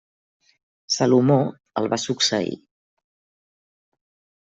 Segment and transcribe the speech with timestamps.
[0.95, 1.37] Salomó
[1.83, 2.59] el va succeir.